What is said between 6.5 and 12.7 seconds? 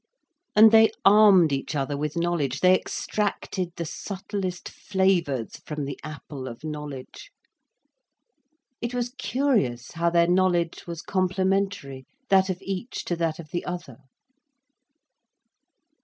knowledge. It was curious how their knowledge was complementary, that of